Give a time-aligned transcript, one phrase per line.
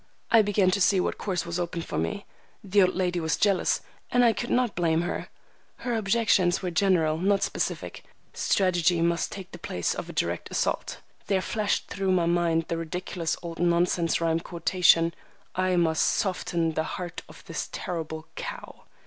[0.31, 2.25] I began to see what course was open for me.
[2.63, 5.29] The old lady was jealous, and I could not blame her.
[5.75, 8.03] Her objections were general, not specific.
[8.33, 11.01] Strategy must take the place of a direct assault.
[11.27, 15.13] There flashed through my mind the ridiculous old nonsense rhyme quotation,—
[15.53, 18.85] "I must soften the heart of this terrible cow."